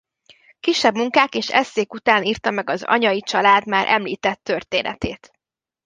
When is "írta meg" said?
2.23-2.69